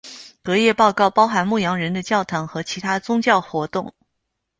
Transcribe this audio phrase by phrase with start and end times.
[0.41, 3.93] 隔夜报告包含“牧羊人的教堂”和其它宗教活动。